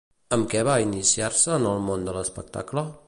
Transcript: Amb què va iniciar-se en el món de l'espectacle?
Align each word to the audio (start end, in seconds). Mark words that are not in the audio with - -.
Amb 0.37 0.47
què 0.53 0.63
va 0.67 0.77
iniciar-se 0.85 1.53
en 1.59 1.69
el 1.73 1.85
món 1.91 2.09
de 2.09 2.17
l'espectacle? 2.17 2.89